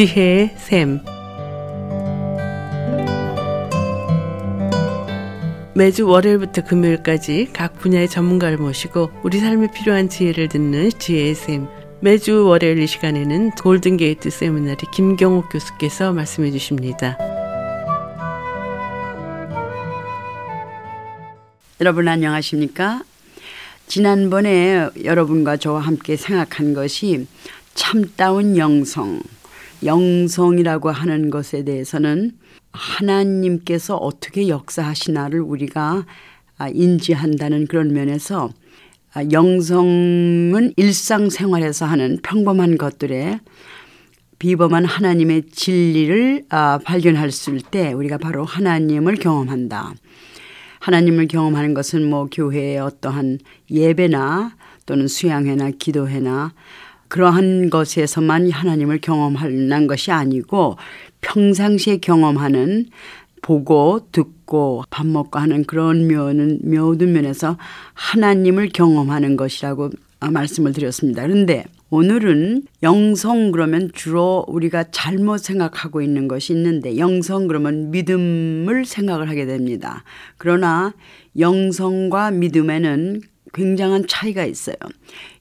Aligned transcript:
지혜의 0.00 0.54
샘. 0.56 0.98
매주 5.74 6.08
월요일부터 6.08 6.64
금요일까지 6.64 7.50
각 7.52 7.78
분야의 7.78 8.08
전문가를 8.08 8.56
모시고 8.56 9.10
우리 9.22 9.40
삶에 9.40 9.70
필요한 9.72 10.08
지혜를 10.08 10.48
듣는 10.48 10.88
지혜의 10.98 11.34
샘. 11.34 11.66
매주 12.00 12.46
월요일 12.46 12.78
이 12.78 12.86
시간에는 12.86 13.50
골든게이트 13.62 14.30
세미나리 14.30 14.78
김경옥 14.90 15.50
교수께서 15.52 16.14
말씀해 16.14 16.50
주십니다. 16.50 17.18
여러분 21.78 22.08
안녕하십니까? 22.08 23.02
지난번에 23.86 24.88
여러분과 25.04 25.58
저와 25.58 25.80
함께 25.80 26.16
생각한 26.16 26.72
것이 26.72 27.26
참다운 27.74 28.56
영성, 28.56 29.20
영성이라고 29.84 30.90
하는 30.90 31.30
것에 31.30 31.64
대해서는 31.64 32.32
하나님께서 32.72 33.96
어떻게 33.96 34.48
역사하시나를 34.48 35.40
우리가 35.40 36.06
인지한다는 36.72 37.66
그런 37.66 37.92
면에서 37.92 38.50
영성은 39.32 40.74
일상생활에서 40.76 41.86
하는 41.86 42.18
평범한 42.22 42.78
것들에 42.78 43.40
비범한 44.38 44.84
하나님의 44.84 45.48
진리를 45.50 46.44
발견할 46.84 47.30
때 47.70 47.92
우리가 47.92 48.18
바로 48.18 48.44
하나님을 48.44 49.16
경험한다. 49.16 49.94
하나님을 50.78 51.28
경험하는 51.28 51.74
것은 51.74 52.08
뭐 52.08 52.26
교회의 52.30 52.78
어떠한 52.78 53.38
예배나 53.70 54.56
또는 54.86 55.08
수양회나 55.08 55.72
기도회나 55.78 56.54
그러한 57.10 57.70
것에서만 57.70 58.50
하나님을 58.50 59.00
경험하는 59.00 59.86
것이 59.86 60.12
아니고 60.12 60.78
평상시에 61.20 61.98
경험하는 61.98 62.86
보고 63.42 64.06
듣고 64.12 64.84
밥 64.90 65.06
먹고 65.06 65.38
하는 65.38 65.64
그런 65.64 66.06
면은 66.06 66.60
모든 66.62 67.12
면에서 67.12 67.58
하나님을 67.94 68.70
경험하는 68.72 69.36
것이라고 69.36 69.90
말씀을 70.20 70.72
드렸습니다. 70.72 71.22
그런데 71.22 71.64
오늘은 71.88 72.62
영성 72.84 73.50
그러면 73.50 73.90
주로 73.92 74.44
우리가 74.46 74.84
잘못 74.92 75.38
생각하고 75.38 76.02
있는 76.02 76.28
것이 76.28 76.52
있는데 76.52 76.96
영성 76.96 77.48
그러면 77.48 77.90
믿음을 77.90 78.84
생각을 78.84 79.28
하게 79.28 79.46
됩니다. 79.46 80.04
그러나 80.36 80.92
영성과 81.38 82.30
믿음에는 82.30 83.22
굉장한 83.52 84.06
차이가 84.06 84.44
있어요. 84.44 84.76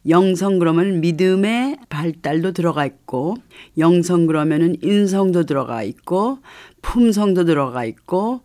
영성 0.08 0.60
그러면 0.60 1.02
믿음의 1.02 1.78
발달도 1.90 2.54
들어가 2.54 2.86
있고 2.86 3.36
영성 3.78 4.26
그러면은 4.26 4.76
인성도 4.82 5.46
들어가 5.46 5.84
있고 5.84 6.40
품성도 6.82 7.46
들어가 7.46 7.86
있고 7.86 8.42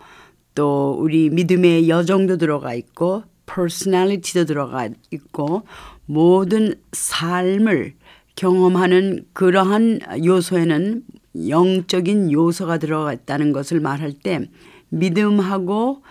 또 0.54 0.96
우리 0.98 1.30
믿음의 1.30 1.88
여정도 1.88 2.36
들어가 2.36 2.74
있고 2.74 3.24
personality도 3.46 4.44
들어가 4.44 4.88
있고 5.10 5.62
모든 6.06 6.74
삶을 6.92 7.94
경험하는 8.36 9.26
그러한 9.32 10.00
요소에는 10.24 11.02
영적인 11.48 12.32
요소가 12.32 12.78
들어가 12.78 13.12
있다는 13.12 13.52
것을 13.52 13.80
말할 13.80 14.12
때 14.12 14.48
믿음하고 14.88 16.02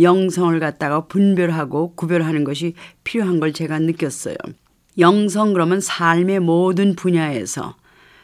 영성을 0.00 0.58
갖다가 0.60 1.06
분별하고 1.06 1.94
구별하는 1.94 2.44
것이 2.44 2.74
필요한 3.04 3.40
걸 3.40 3.52
제가 3.52 3.78
느꼈어요. 3.78 4.36
영성 4.98 5.52
그러면 5.52 5.80
삶의 5.80 6.40
모든 6.40 6.94
분야에서 6.96 7.76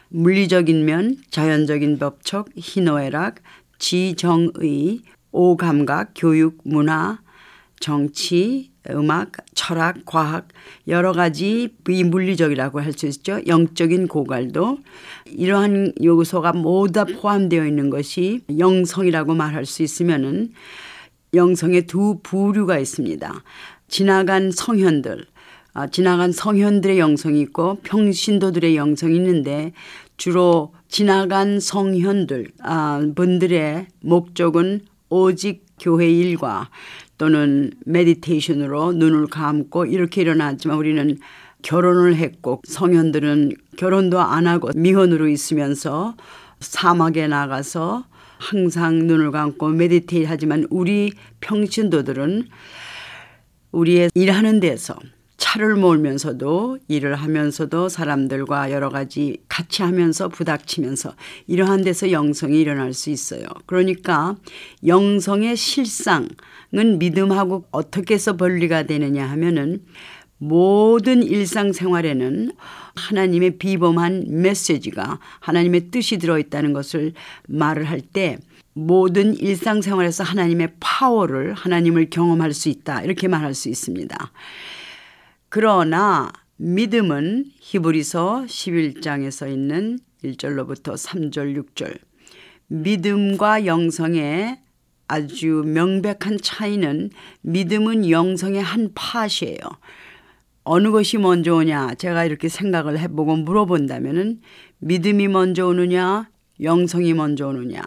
물리적인 0.09 0.85
면, 0.85 1.17
자연적인 1.29 1.97
법칙, 1.97 2.45
희노애락, 2.55 3.35
지정의, 3.79 5.01
오감각, 5.31 6.11
교육, 6.15 6.59
문화, 6.63 7.19
정치, 7.79 8.71
음악, 8.89 9.31
철학, 9.53 10.05
과학 10.05 10.47
여러 10.87 11.11
가지 11.11 11.75
비물리적이라고 11.83 12.81
할 12.81 12.93
수 12.93 13.07
있죠. 13.07 13.39
영적인 13.45 14.07
고갈도 14.07 14.77
이러한 15.25 15.93
요소가 16.03 16.53
모두 16.53 16.93
다 16.93 17.05
포함되어 17.05 17.65
있는 17.65 17.89
것이 17.89 18.41
영성이라고 18.57 19.33
말할 19.33 19.65
수 19.65 19.83
있으면은 19.83 20.51
영성의 21.35 21.87
두 21.87 22.19
부류가 22.23 22.79
있습니다. 22.79 23.43
지나간 23.87 24.51
성현들, 24.51 25.25
아, 25.73 25.87
지나간 25.87 26.31
성현들의 26.31 26.99
영성이 26.99 27.41
있고 27.41 27.79
평신도들의 27.83 28.75
영성이 28.75 29.17
있는데 29.17 29.73
주로 30.17 30.73
지나간 30.87 31.59
성현들 31.59 32.47
아, 32.63 33.05
분들의 33.15 33.87
목적은 34.01 34.81
오직 35.09 35.65
교회 35.79 36.09
일과 36.09 36.69
또는 37.17 37.71
메디테이션으로 37.85 38.93
눈을 38.93 39.27
감고 39.27 39.85
이렇게 39.85 40.21
일어났지만 40.21 40.77
우리는 40.77 41.17
결혼을 41.61 42.15
했고 42.15 42.61
성현들은 42.65 43.53
결혼도 43.77 44.19
안 44.19 44.47
하고 44.47 44.69
미혼으로 44.75 45.27
있으면서 45.27 46.15
사막에 46.59 47.27
나가서 47.27 48.05
항상 48.37 49.07
눈을 49.07 49.31
감고 49.31 49.69
메디테이트 49.69 50.27
하지만 50.27 50.67
우리 50.69 51.11
평신도들은 51.41 52.47
우리의 53.71 54.09
일하는 54.13 54.59
데서 54.59 54.95
차를 55.37 55.75
몰면서도 55.75 56.79
일을 56.87 57.15
하면서도 57.15 57.89
사람들과 57.89 58.71
여러 58.71 58.89
가지 58.89 59.37
같이 59.47 59.83
하면서 59.83 60.29
부닥치면서 60.29 61.13
이러한 61.47 61.83
데서 61.83 62.11
영성이 62.11 62.61
일어날 62.61 62.93
수 62.93 63.09
있어요. 63.09 63.43
그러니까 63.65 64.37
영성의 64.85 65.57
실상은 65.57 66.29
믿음하고 66.99 67.65
어떻게 67.71 68.15
해서 68.15 68.37
분리가 68.37 68.83
되느냐 68.83 69.29
하면은 69.29 69.83
모든 70.37 71.23
일상생활에는 71.23 72.51
하나님의 72.95 73.57
비범한 73.57 74.25
메시지가 74.27 75.19
하나님의 75.39 75.91
뜻이 75.91 76.17
들어있다는 76.17 76.73
것을 76.73 77.13
말을 77.47 77.85
할 77.85 78.01
때 78.01 78.37
모든 78.77 79.33
일상생활에서 79.33 80.25
하나님의 80.25 80.73
파워를 80.81 81.53
하나님을 81.53 82.09
경험할 82.09 82.53
수 82.53 82.67
있다. 82.67 83.03
이렇게 83.03 83.29
말할 83.29 83.53
수 83.53 83.69
있습니다. 83.69 84.31
그러나 85.47 86.29
믿음은 86.57 87.45
히브리서 87.59 88.45
11장에 88.47 89.31
서 89.31 89.47
있는 89.47 89.97
1절로부터 90.23 90.95
3절, 90.97 91.63
6절. 91.63 91.97
믿음과 92.67 93.65
영성의 93.65 94.59
아주 95.07 95.63
명백한 95.65 96.39
차이는 96.41 97.11
믿음은 97.41 98.09
영성의 98.09 98.61
한 98.61 98.91
파트예요. 98.93 99.59
어느 100.65 100.91
것이 100.91 101.17
먼저 101.17 101.55
오냐 101.55 101.93
제가 101.93 102.25
이렇게 102.25 102.49
생각을 102.49 102.99
해보고 102.99 103.37
물어본다면은 103.37 104.41
믿음이 104.79 105.27
먼저 105.27 105.67
오느냐 105.67 106.29
영성이 106.61 107.13
먼저 107.13 107.47
오느냐 107.47 107.81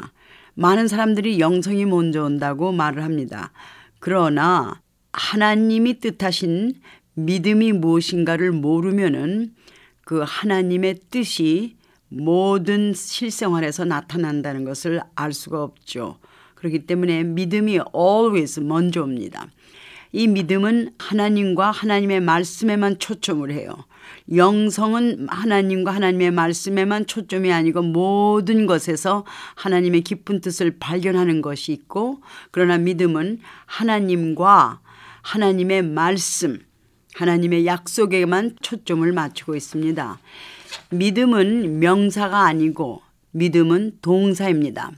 많은 0.55 0.89
사람들이 0.89 1.39
영성이 1.41 1.85
먼저 1.85 2.25
온다고 2.25 2.73
말을 2.73 3.05
합니다. 3.05 3.53
그러나 3.99 4.81
하나님이 5.13 6.01
뜻하신 6.01 6.75
믿음이 7.15 7.73
무엇인가를 7.73 8.53
모르면은 8.53 9.55
그 10.05 10.23
하나님의 10.25 11.01
뜻이 11.11 11.77
모든 12.09 12.93
실생활에서 12.95 13.85
나타난다는 13.85 14.65
것을 14.65 15.01
알 15.15 15.33
수가 15.33 15.63
없죠. 15.63 16.19
그렇기 16.55 16.87
때문에 16.87 17.25
믿음이 17.25 17.79
always 17.95 18.61
먼저 18.61 19.03
옵니다. 19.03 19.49
이 20.13 20.27
믿음은 20.27 20.93
하나님과 20.99 21.71
하나님의 21.71 22.21
말씀에만 22.21 22.99
초점을 22.99 23.51
해요. 23.51 23.77
영성은 24.35 25.29
하나님과 25.29 25.91
하나님의 25.91 26.31
말씀에만 26.31 27.07
초점이 27.07 27.53
아니고 27.53 27.83
모든 27.83 28.67
것에서 28.67 29.25
하나님의 29.55 30.03
깊은 30.03 30.41
뜻을 30.41 30.79
발견하는 30.79 31.43
것이 31.43 31.73
있고 31.73 32.21
그러나 32.51 32.79
믿음은 32.79 33.41
하나님과 33.67 34.81
하나님의 35.23 35.83
말씀, 35.83 36.61
하나님의 37.15 37.67
약속에만 37.67 38.57
초점을 38.63 39.11
맞추고 39.13 39.57
있습니다. 39.57 40.19
믿음은 40.91 41.81
명사가 41.81 42.45
아니고 42.45 43.03
믿음은 43.33 43.99
동사입니다. 44.01 44.93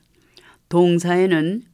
동사에는 0.68 1.64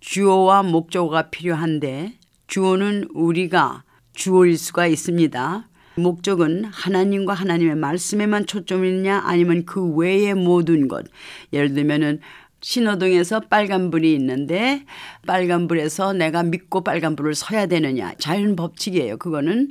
주어와 0.00 0.62
목적어가 0.62 1.30
필요한데 1.30 2.18
주어는 2.52 3.08
우리가 3.14 3.82
주어일 4.12 4.58
수가 4.58 4.86
있습니다. 4.86 5.70
목적은 5.94 6.66
하나님과 6.66 7.32
하나님의 7.32 7.76
말씀에만 7.76 8.44
초점이냐 8.44 9.22
아니면 9.24 9.64
그 9.64 9.82
외의 9.94 10.34
모든 10.34 10.86
것. 10.86 11.06
예를 11.54 11.72
들면은 11.72 12.20
신호등에서 12.60 13.40
빨간불이 13.48 14.12
있는데 14.16 14.84
빨간불에서 15.26 16.12
내가 16.12 16.42
믿고 16.42 16.84
빨간불을 16.84 17.34
서야 17.34 17.64
되느냐. 17.64 18.12
자연 18.18 18.54
법칙이에요. 18.54 19.16
그거는. 19.16 19.70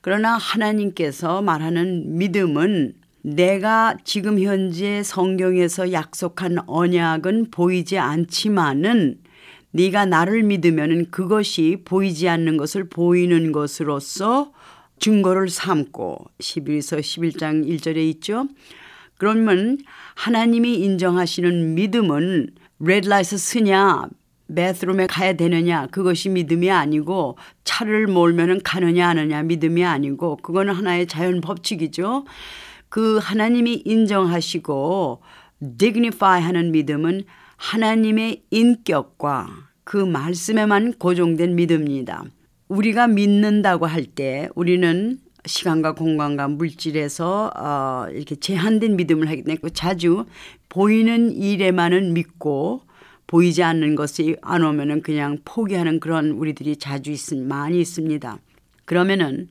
그러나 0.00 0.36
하나님께서 0.36 1.40
말하는 1.40 2.18
믿음은 2.18 2.94
내가 3.22 3.96
지금 4.02 4.40
현재 4.40 5.04
성경에서 5.04 5.92
약속한 5.92 6.58
언약은 6.66 7.52
보이지 7.52 7.96
않지만은 7.96 9.18
네가 9.72 10.06
나를 10.06 10.42
믿으면 10.42 11.10
그것이 11.10 11.82
보이지 11.84 12.28
않는 12.28 12.56
것을 12.56 12.88
보이는 12.88 13.52
것으로서 13.52 14.52
증거를 14.98 15.48
삼고 15.48 16.26
11서 16.38 17.00
11장 17.00 17.66
1절에 17.68 17.98
있죠. 18.14 18.48
그러면 19.16 19.78
하나님이 20.14 20.76
인정하시는 20.76 21.74
믿음은 21.74 22.50
레드라이트 22.80 23.36
쓰냐 23.36 24.08
베스룸에 24.54 25.06
가야 25.08 25.34
되느냐 25.34 25.86
그것이 25.88 26.30
믿음이 26.30 26.70
아니고 26.70 27.36
차를 27.64 28.06
몰면은 28.06 28.60
가느냐 28.64 29.08
하느냐 29.08 29.42
믿음이 29.42 29.84
아니고 29.84 30.36
그거는 30.36 30.72
하나의 30.72 31.06
자연 31.06 31.40
법칙이죠. 31.40 32.24
그 32.88 33.18
하나님이 33.18 33.82
인정하시고 33.84 35.20
dignify 35.76 36.40
하는 36.40 36.72
믿음은 36.72 37.24
하나님의 37.58 38.44
인격과 38.50 39.48
그 39.84 39.96
말씀에만 39.96 40.94
고정된 40.94 41.54
믿음입니다. 41.54 42.24
우리가 42.68 43.08
믿는다고 43.08 43.86
할 43.86 44.06
때 44.06 44.48
우리는 44.54 45.18
시간과 45.44 45.94
공간과 45.94 46.48
물질에서 46.48 47.50
어, 47.56 48.06
이렇게 48.10 48.36
제한된 48.36 48.96
믿음을 48.96 49.28
하기 49.30 49.44
때문에 49.44 49.58
자주 49.72 50.26
보이는 50.68 51.32
일에만은 51.32 52.12
믿고 52.12 52.82
보이지 53.26 53.62
않는 53.62 53.94
것이 53.94 54.36
안 54.42 54.64
오면은 54.64 55.02
그냥 55.02 55.38
포기하는 55.44 56.00
그런 56.00 56.30
우리들이 56.30 56.76
자주 56.76 57.10
있, 57.10 57.34
많이 57.36 57.80
있습니다. 57.80 58.38
그러면은 58.84 59.48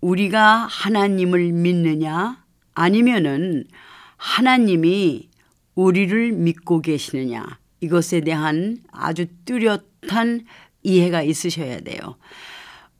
우리가 0.00 0.66
하나님을 0.68 1.52
믿느냐 1.52 2.44
아니면은 2.74 3.64
하나님이 4.16 5.28
우리를 5.76 6.32
믿고 6.32 6.80
계시느냐 6.80 7.44
이것에 7.80 8.22
대한 8.22 8.78
아주 8.90 9.26
뚜렷한 9.44 10.46
이해가 10.82 11.22
있으셔야 11.22 11.80
돼요. 11.80 12.16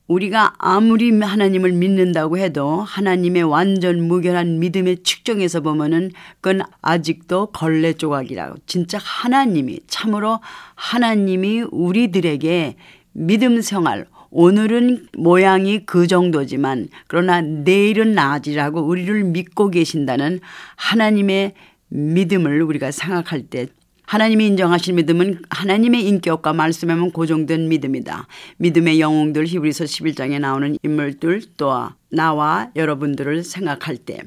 우리가 0.06 0.54
아무리 0.58 1.10
하나님을 1.10 1.72
믿는다고 1.72 2.38
해도 2.38 2.80
하나님의 2.80 3.42
완전 3.42 4.06
무결한 4.06 4.60
믿음의 4.60 5.02
측정에서 5.02 5.62
보면은 5.62 6.12
그건 6.40 6.62
아직도 6.80 7.46
걸레 7.46 7.94
조각이라고 7.94 8.56
진짜 8.66 8.98
하나님이 9.02 9.80
참으로 9.88 10.38
하나님이 10.76 11.62
우리들에게 11.72 12.76
믿음 13.12 13.60
생활 13.60 14.06
오늘은 14.30 15.08
모양이 15.16 15.84
그 15.86 16.06
정도지만 16.06 16.88
그러나 17.08 17.40
내일은 17.40 18.12
나아지라고 18.12 18.82
우리를 18.82 19.24
믿고 19.24 19.70
계신다는 19.70 20.40
하나님의 20.76 21.54
믿음을 21.88 22.62
우리가 22.62 22.90
생각할 22.90 23.42
때 23.42 23.68
하나님이 24.06 24.46
인정하신 24.46 24.94
믿음은 24.94 25.42
하나님의 25.50 26.06
인격과 26.06 26.52
말씀에만 26.52 27.10
고정된 27.10 27.68
믿음이다. 27.68 28.28
믿음의 28.58 29.00
영웅들 29.00 29.46
히브리서 29.46 29.84
11장에 29.84 30.38
나오는 30.38 30.76
인물들 30.82 31.42
또한 31.56 31.90
나와 32.08 32.70
여러분들을 32.76 33.42
생각할 33.42 33.96
때 33.96 34.20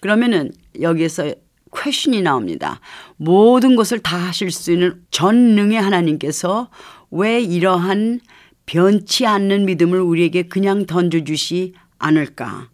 그러면은 0.00 0.52
여기에서 0.80 1.34
퀘션이 1.74 2.22
나옵니다. 2.22 2.80
모든 3.16 3.76
것을 3.76 3.98
다 3.98 4.16
하실 4.16 4.50
수 4.50 4.72
있는 4.72 5.02
전능의 5.10 5.80
하나님께서 5.80 6.70
왜 7.10 7.40
이러한 7.40 8.20
변치 8.64 9.26
않는 9.26 9.66
믿음을 9.66 10.00
우리에게 10.00 10.44
그냥 10.44 10.86
던져주시 10.86 11.74
않을까? 11.98 12.70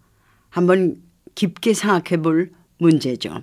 한번 0.48 0.96
깊게 1.34 1.74
생각해 1.74 2.22
볼 2.22 2.52
문제죠. 2.78 3.42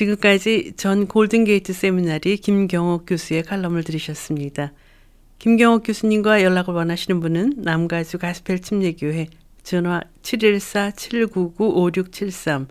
지금까지 0.00 0.72
전 0.76 1.06
골든게이트 1.06 1.72
세미나리 1.74 2.38
김경옥 2.38 3.04
교수의 3.06 3.42
칼럼을 3.42 3.84
들으셨습니다. 3.84 4.72
김경옥 5.38 5.82
교수님과 5.84 6.42
연락을 6.42 6.72
원하시는 6.72 7.20
분은 7.20 7.56
남가주 7.58 8.16
가스펠 8.16 8.60
침례교회 8.60 9.26
전화 9.62 10.00
714-799-5673 10.22 12.68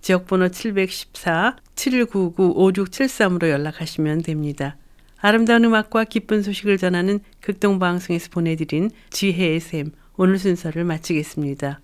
지역번호 0.00 0.48
714-799-5673으로 0.48 3.48
연락하시면 3.48 4.22
됩니다. 4.22 4.76
아름다운 5.18 5.64
음악과 5.64 6.02
기쁜 6.02 6.42
소식을 6.42 6.78
전하는 6.78 7.20
극동방송에서 7.42 8.30
보내드린 8.32 8.90
지혜의 9.10 9.60
샘 9.60 9.92
오늘 10.16 10.40
순서를 10.40 10.82
마치겠습니다. 10.82 11.80